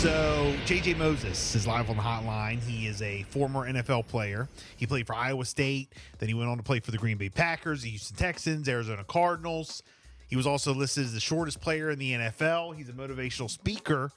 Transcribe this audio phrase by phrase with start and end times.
[0.00, 2.58] So JJ Moses is live on the hotline.
[2.62, 4.48] He is a former NFL player.
[4.78, 7.28] He played for Iowa State, then he went on to play for the Green Bay
[7.28, 9.82] Packers, the Houston Texans, Arizona Cardinals.
[10.26, 12.76] He was also listed as the shortest player in the NFL.
[12.76, 14.10] He's a motivational speaker,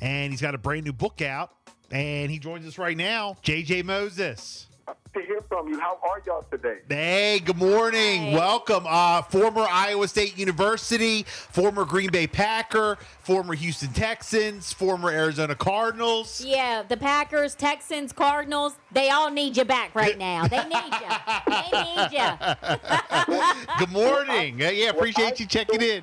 [0.00, 1.52] and he's got a brand new book out.
[1.90, 4.69] And he joins us right now, JJ Moses
[5.14, 5.78] to hear from you.
[5.78, 6.78] How are y'all today?
[6.88, 8.22] Hey, good morning.
[8.22, 8.34] Hey.
[8.34, 8.84] Welcome.
[8.86, 16.40] Uh, former Iowa State University, former Green Bay Packer, former Houston Texans, former Arizona Cardinals.
[16.44, 20.46] Yeah, the Packers, Texans, Cardinals, they all need you back right now.
[20.46, 21.08] They need you.
[21.46, 23.48] they need you.
[23.78, 24.62] Good morning.
[24.62, 26.02] Uh, yeah, appreciate you checking in.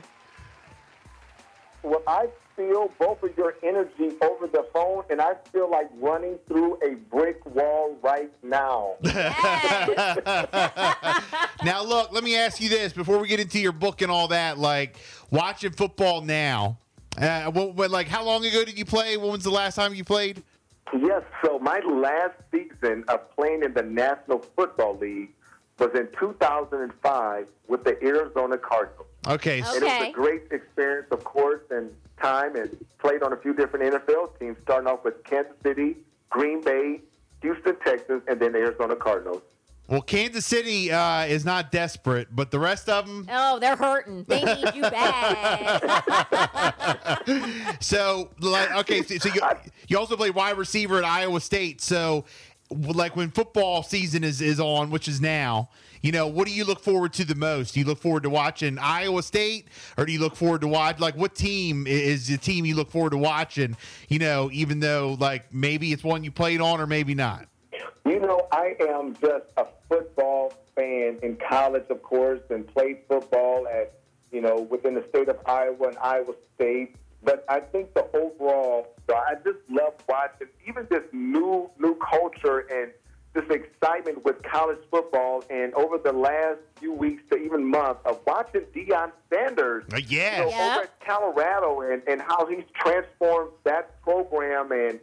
[1.84, 6.38] Well, I feel both of your energy over the phone, and I feel like running
[6.48, 8.96] through a brick wall right now.
[11.64, 14.28] now, look, let me ask you this before we get into your book and all
[14.30, 14.58] that.
[14.58, 14.98] Like,
[15.30, 16.80] watching football now,
[17.18, 19.16] uh, what, what, like, how long ago did you play?
[19.16, 20.44] When was the last time you played?
[20.94, 25.34] yes, so my last season of playing in the National Football League
[25.80, 29.08] was in 2005 with the Arizona Cardinals.
[29.28, 29.62] Okay.
[29.62, 33.38] so- And it was a great experience, of course, and time, and played on a
[33.38, 35.98] few different NFL teams, starting off with Kansas City,
[36.30, 37.02] Green Bay,
[37.42, 39.42] Houston Texans, and then the Arizona Cardinals.
[39.88, 43.26] Well, Kansas City uh, is not desperate, but the rest of them.
[43.32, 44.26] Oh, they're hurting.
[44.28, 45.84] They need you back.
[47.80, 49.42] So, like, okay, so, so you,
[49.88, 51.82] you also play wide receiver at Iowa State.
[51.82, 52.26] So,
[52.70, 55.70] like, when football season is, is on, which is now,
[56.02, 57.74] you know, what do you look forward to the most?
[57.74, 59.68] Do you look forward to watching Iowa State,
[59.98, 62.92] or do you look forward to watch like what team is the team you look
[62.92, 63.76] forward to watching?
[64.08, 67.48] You know, even though like maybe it's one you played on or maybe not.
[68.06, 73.68] You know, I am just a football fan in college, of course, and played football
[73.68, 74.00] at,
[74.32, 76.96] you know, within the state of Iowa and Iowa State.
[77.24, 82.60] But I think the overall, so I just love watching even this new new culture
[82.72, 82.92] and
[83.34, 85.44] this excitement with college football.
[85.50, 90.20] And over the last few weeks to even month of watching Deion Sanders, Uh, you
[90.20, 90.70] know, Yeah.
[90.76, 95.00] over at Colorado and, and how he's transformed that program and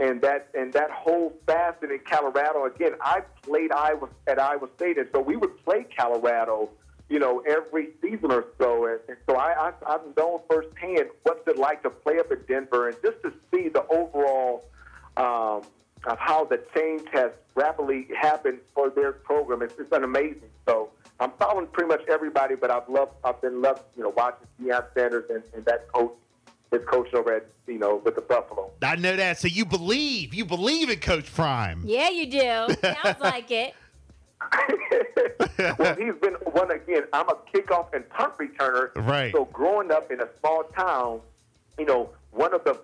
[0.00, 2.64] and that and that whole facet in Colorado.
[2.66, 6.68] Again, I played Iowa at Iowa State, and so we would play Colorado,
[7.08, 8.86] you know, every season or so.
[8.86, 12.40] And, and so I, I I've known firsthand what's it like to play up in
[12.48, 14.64] Denver, and just to see the overall.
[15.16, 15.62] Um,
[16.06, 20.50] of how the change has rapidly happened for their program, it's, it's been amazing.
[20.66, 24.46] So I'm following pretty much everybody, but I've loved, I've been loved, you know, watching
[24.60, 26.12] Deion Sanders and, and that coach,
[26.70, 28.70] his coach over at, you know, with the Buffalo.
[28.82, 29.38] I know that.
[29.38, 31.82] So you believe you believe in Coach Prime.
[31.86, 32.38] yeah, you do.
[33.02, 33.74] Sounds like it.
[35.78, 37.04] well, he's been one again.
[37.12, 38.90] I'm a kickoff and punt returner.
[38.96, 39.32] Right.
[39.32, 41.20] So growing up in a small town,
[41.78, 42.80] you know, one of the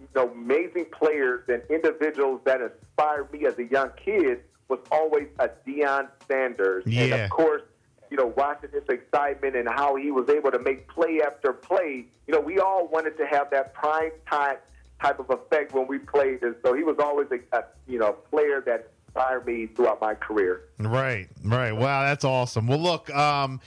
[0.00, 5.28] you know, amazing players and individuals that inspired me as a young kid was always
[5.38, 6.84] a Deion Sanders.
[6.86, 7.62] And of course,
[8.10, 12.06] you know, watching his excitement and how he was able to make play after play.
[12.26, 14.56] You know, we all wanted to have that prime time
[15.02, 18.12] type of effect when we played, and so he was always a, a you know
[18.30, 20.62] player that inspired me throughout my career.
[20.78, 21.72] Right, right.
[21.72, 22.66] Wow, that's awesome.
[22.66, 23.60] Well, look, um,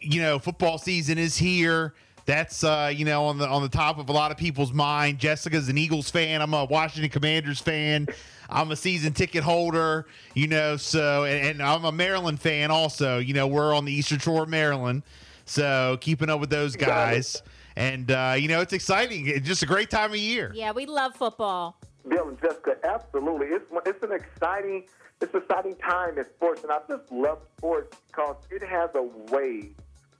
[0.00, 1.94] you know, football season is here.
[2.26, 5.18] That's uh, you know on the on the top of a lot of people's mind.
[5.18, 6.42] Jessica's an Eagles fan.
[6.42, 8.06] I'm a Washington Commanders fan.
[8.50, 10.06] I'm a season ticket holder.
[10.34, 13.18] You know, so and, and I'm a Maryland fan also.
[13.18, 15.04] You know, we're on the Eastern Shore of Maryland,
[15.46, 17.42] so keeping up with those guys.
[17.76, 19.26] And uh, you know, it's exciting.
[19.26, 20.52] It's just a great time of year.
[20.54, 21.80] Yeah, we love football.
[22.08, 23.48] Bill and Jessica, absolutely.
[23.48, 24.84] It's it's an exciting
[25.20, 29.02] it's an exciting time in sports, and I just love sports because it has a
[29.32, 29.70] way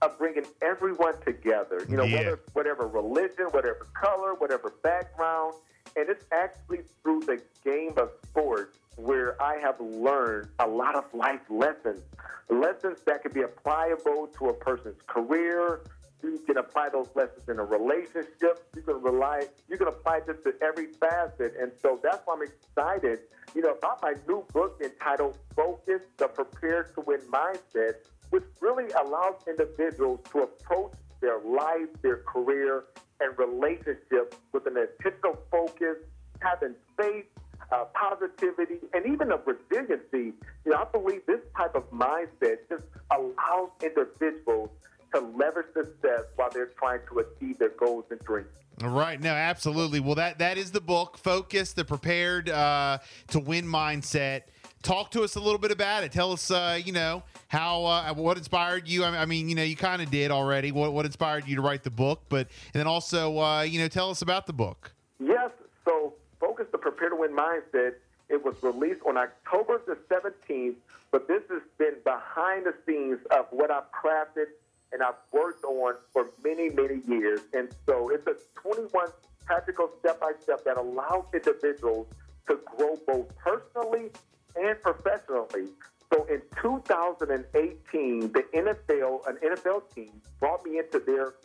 [0.01, 1.85] of bringing everyone together.
[1.89, 2.17] You know, Yeah.
[2.17, 5.55] whether whatever religion, whatever color, whatever background,
[5.95, 11.05] and it's actually through the game of sports where I have learned a lot of
[11.13, 12.01] life lessons,
[12.49, 15.81] lessons that can be applicable to a person's career.
[16.21, 18.67] You can apply those lessons in a relationship.
[18.75, 19.47] You can rely.
[19.69, 23.19] You can apply this to every facet, and so that's why I'm excited.
[23.55, 28.91] You know, about my new book entitled "Focus: The Prepare to Win Mindset," which really
[28.91, 32.85] allows individuals to approach their life, their career,
[33.21, 35.97] and relationships with an intentional focus,
[36.41, 37.25] having faith,
[37.71, 40.33] uh, positivity, and even a resiliency.
[40.65, 44.69] You know, I believe this type of mindset just allows individuals
[45.13, 48.47] to leverage success while they're trying to achieve their goals and dreams.
[48.81, 49.99] All right, No, absolutely.
[49.99, 54.43] Well, that that is the book, Focus, the prepared uh, to win mindset.
[54.81, 56.13] Talk to us a little bit about it.
[56.13, 59.03] Tell us, uh, you know, how uh, what inspired you.
[59.03, 60.71] I mean, you know, you kind of did already.
[60.71, 63.89] What what inspired you to write the book, but and then also, uh, you know,
[63.89, 64.93] tell us about the book.
[65.19, 65.51] Yes.
[65.83, 67.95] So, Focus, the Prepare to Win mindset.
[68.29, 70.75] It was released on October the 17th,
[71.11, 74.45] but this has been behind the scenes of what I've crafted
[74.91, 77.41] and I've worked on for many, many years.
[77.53, 79.09] And so it's a 21
[79.45, 82.07] practical step by step that allows individuals
[82.47, 84.09] to grow both personally
[84.55, 85.69] and professionally.
[86.11, 91.35] So in 2018, the NFL, an NFL team, brought me into their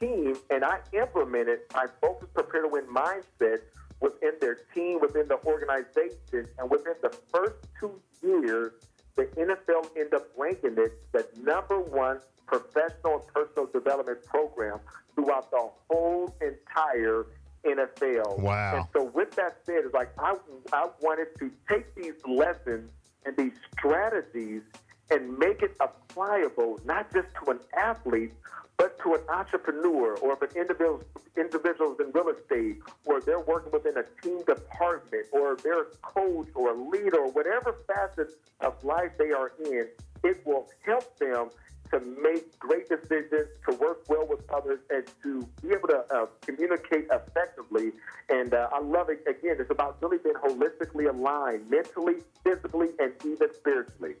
[0.00, 3.58] team, and I implemented my focus, prepare to win mindset
[4.00, 8.72] within their team, within the organization, and within the first two years,
[9.16, 14.78] the NFL ended up ranking it the number one professional and personal development program
[15.14, 17.26] throughout the whole entire
[17.64, 18.38] NFL.
[18.38, 18.76] Wow.
[18.76, 20.34] And so with that said, it's like I,
[20.72, 22.90] I wanted to take these lessons
[23.24, 24.62] and these strategies
[25.10, 28.32] and make it applicable not just to an athlete,
[28.76, 31.02] but to an entrepreneur or if an individual
[31.36, 36.48] individuals in real estate or they're working within a team department or they're a coach
[36.54, 39.86] or a leader or whatever facet of life they are in,
[40.24, 41.50] it will help them
[41.90, 46.26] to make great decisions, to work well with others, and to be able to uh,
[46.42, 47.92] communicate effectively.
[48.28, 49.22] And uh, I love it.
[49.26, 54.14] Again, it's about really being holistically aligned, mentally, physically, and even spiritually.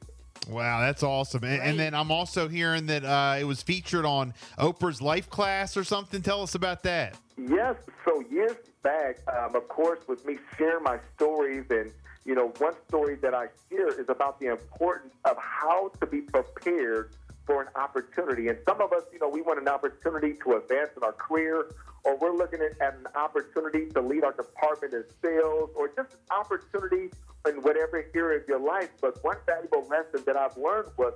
[0.48, 1.42] Wow, that's awesome.
[1.42, 5.76] And, and then I'm also hearing that uh, it was featured on Oprah's Life Class
[5.76, 6.22] or something.
[6.22, 7.16] Tell us about that.
[7.36, 7.74] Yes.
[8.04, 11.90] So years back, um, of course, with me sharing my stories and
[12.26, 16.22] you know, one story that I share is about the importance of how to be
[16.22, 17.14] prepared
[17.46, 18.48] for an opportunity.
[18.48, 21.70] And some of us, you know, we want an opportunity to advance in our career,
[22.04, 26.18] or we're looking at, an opportunity to lead our department in sales, or just an
[26.30, 27.10] opportunity
[27.48, 28.90] in whatever area of your life.
[29.00, 31.14] But one valuable lesson that I've learned was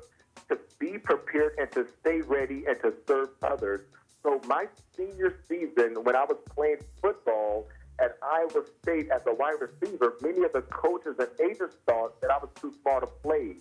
[0.49, 3.81] to be prepared and to stay ready and to serve others.
[4.23, 4.67] So my
[4.97, 7.69] senior season, when I was playing football
[8.01, 12.31] at Iowa State as a wide receiver, many of the coaches and agents thought that
[12.31, 13.57] I was too small to play.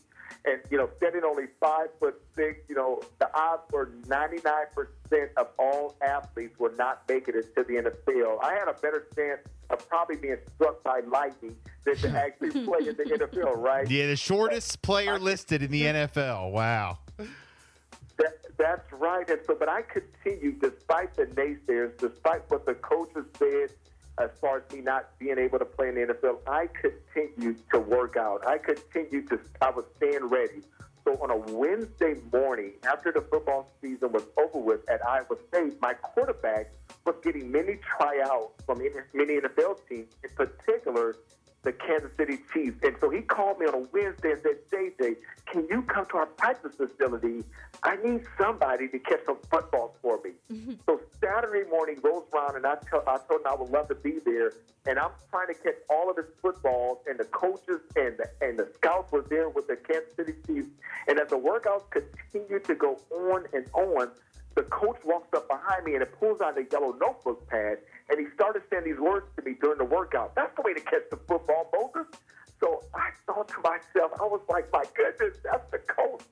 [0.45, 5.47] And, you know, standing only five foot six, you know, the odds were 99% of
[5.57, 8.43] all athletes were not making it to the NFL.
[8.43, 12.87] I had a better chance of probably being struck by lightning than to actually play
[12.87, 13.89] in the NFL, right?
[13.89, 16.51] Yeah, the shortest player listed in the NFL.
[16.51, 16.99] Wow.
[17.17, 19.29] That, that's right.
[19.29, 23.69] And so, but I continued, despite the naysayers, despite what the coaches said,
[24.19, 27.79] as far as me not being able to play in the NFL, I continued to
[27.79, 28.45] work out.
[28.45, 30.61] I continued to, I was staying ready.
[31.05, 35.81] So on a Wednesday morning, after the football season was over with at Iowa State,
[35.81, 36.71] my quarterback
[37.05, 41.15] was getting many tryouts from many NFL teams, in particular
[41.63, 42.77] the Kansas City Chiefs.
[42.83, 45.15] And so he called me on a Wednesday and said, JJ,
[45.45, 47.43] can you come to our practice facility?
[47.83, 50.31] I need somebody to catch some footballs for me.
[50.51, 50.73] Mm-hmm.
[50.85, 53.95] So Saturday morning rolls around and I, tell, I told him I would love to
[53.95, 54.53] be there.
[54.85, 58.57] And I'm trying to catch all of his footballs and the coaches and the, and
[58.57, 60.69] the scouts were there with the Kansas City Chiefs.
[61.07, 64.09] And as the workouts continued to go on and on,
[64.59, 67.77] the coach walks up behind me and it pulls out a yellow notebook pad
[68.09, 70.35] and he started saying these words to me during the workout.
[70.35, 72.11] That's the way to catch the football, Moses.
[72.59, 76.23] So I thought to myself, I was like, my goodness, that's the coach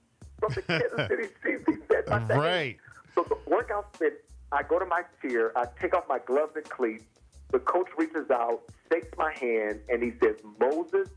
[0.41, 1.63] from the Kansas City Chiefs.
[1.67, 2.37] He said my name.
[2.37, 2.77] Right.
[3.15, 4.25] So the workout fit.
[4.51, 7.05] I go to my chair, I take off my gloves and cleats.
[7.51, 11.07] The coach reaches out, shakes my hand, and he says, Moses,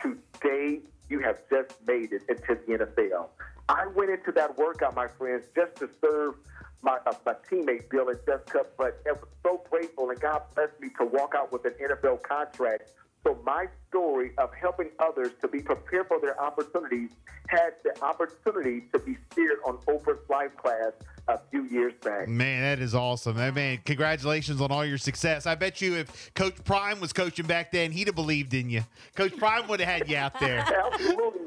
[0.00, 3.26] today you have just made it into the NFL.
[3.68, 6.34] I went into that workout, my friends, just to serve
[6.82, 10.80] my, uh, my teammate Bill and Jessica, but I was so grateful, and God blessed
[10.80, 12.90] me to walk out with an NFL contract.
[13.24, 17.08] So my story of helping others to be prepared for their opportunities
[17.48, 20.92] had the opportunity to be steered on Oprah's Life Class
[21.28, 22.28] a few years back.
[22.28, 23.36] Man, that is awesome.
[23.36, 25.46] Man, congratulations on all your success.
[25.46, 28.82] I bet you if Coach Prime was coaching back then, he'd have believed in you.
[29.14, 30.58] Coach Prime would have had you out there.
[30.92, 31.43] Absolutely.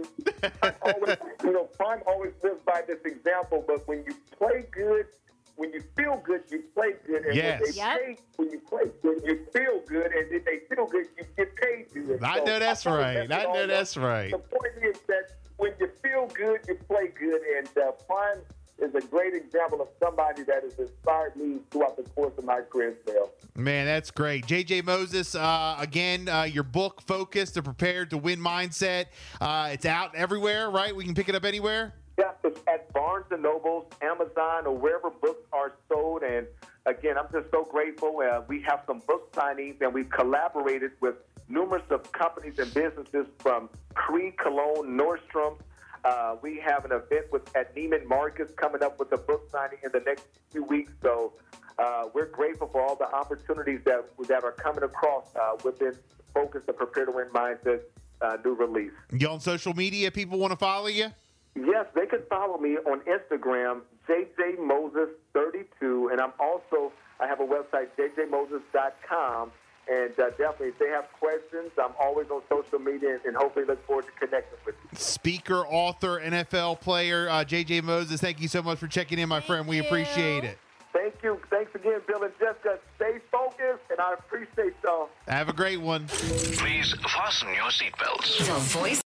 [0.82, 5.08] Always, you know, Prime always lives by this example, but when you play good,
[5.56, 7.26] when you feel good, you play good.
[7.26, 7.60] And yes.
[7.60, 8.00] when, they yep.
[8.00, 10.12] pay, when you play good, you feel good.
[10.12, 12.24] And if they feel good, you get paid good.
[12.24, 13.32] I so know that's I right.
[13.32, 14.32] I know that's right.
[14.32, 17.42] The point is that when you feel good, you play good.
[17.58, 18.38] And uh, Prime
[18.80, 22.62] is a great example of somebody that has inspired me throughout the course of my
[22.62, 23.32] career, Phil.
[23.56, 24.46] Man, that's great.
[24.46, 29.06] JJ Moses, uh, again, uh, your book, Focus, the Prepared to Win Mindset.
[29.42, 30.96] Uh, it's out everywhere, right?
[30.96, 31.94] We can pick it up anywhere?
[32.20, 36.24] Yeah, it's at Barnes & Nobles, Amazon, or wherever books are sold.
[36.24, 36.48] And
[36.86, 38.20] again, I'm just so grateful.
[38.20, 41.16] Uh, we have some book signings, and we've collaborated with
[41.50, 45.58] numerous of companies and businesses from Creed, Cologne, Nordstrom.
[46.04, 49.80] Uh, we have an event with at Neiman Marcus coming up with a book signing
[49.84, 50.94] in the next few weeks.
[51.02, 51.34] So
[51.78, 55.94] uh, we're grateful for all the opportunities that that are coming across uh, within
[56.34, 57.82] Focus, the Prepare to Win Mindset
[58.22, 58.92] uh, new release.
[59.12, 60.12] You on social media?
[60.12, 61.08] People want to follow you?
[61.56, 67.88] Yes, they can follow me on Instagram, JJMoses32, and I'm also I have a website,
[67.98, 69.52] jjmoses.com.
[69.90, 73.66] And uh, definitely, if they have questions, I'm always on social media and, and hopefully
[73.66, 74.98] look forward to connecting with you.
[74.98, 79.38] Speaker, author, NFL player, uh, JJ Moses, thank you so much for checking in, my
[79.38, 79.68] Thank friend.
[79.68, 79.84] We you.
[79.84, 80.58] appreciate it.
[80.92, 81.40] Thank you.
[81.50, 82.80] Thanks again, Bill and Jessica.
[82.96, 85.10] Stay focused, and I appreciate y'all.
[85.28, 86.08] Have a great one.
[86.08, 88.40] Please fasten your seatbelts.
[88.40, 89.02] The voice